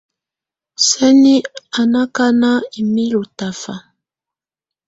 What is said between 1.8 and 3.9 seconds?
nɔ́ ákána imilǝ́ ú tafa.